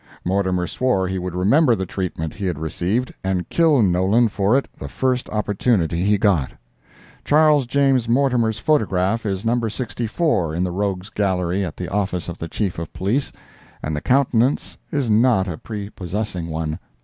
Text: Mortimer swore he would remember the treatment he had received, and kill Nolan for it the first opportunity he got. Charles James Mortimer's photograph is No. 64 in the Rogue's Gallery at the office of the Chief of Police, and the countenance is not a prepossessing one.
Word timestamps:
Mortimer 0.25 0.65
swore 0.65 1.07
he 1.07 1.19
would 1.19 1.35
remember 1.35 1.75
the 1.75 1.85
treatment 1.85 2.33
he 2.33 2.47
had 2.47 2.57
received, 2.57 3.13
and 3.23 3.47
kill 3.49 3.83
Nolan 3.83 4.29
for 4.29 4.57
it 4.57 4.67
the 4.79 4.89
first 4.89 5.29
opportunity 5.29 6.03
he 6.03 6.17
got. 6.17 6.53
Charles 7.23 7.67
James 7.67 8.09
Mortimer's 8.09 8.57
photograph 8.57 9.27
is 9.27 9.45
No. 9.45 9.67
64 9.67 10.55
in 10.55 10.63
the 10.63 10.71
Rogue's 10.71 11.11
Gallery 11.11 11.63
at 11.63 11.77
the 11.77 11.87
office 11.87 12.27
of 12.29 12.39
the 12.39 12.47
Chief 12.47 12.79
of 12.79 12.91
Police, 12.93 13.31
and 13.83 13.95
the 13.95 14.01
countenance 14.01 14.75
is 14.91 15.07
not 15.07 15.47
a 15.47 15.59
prepossessing 15.59 16.47
one. 16.47 16.79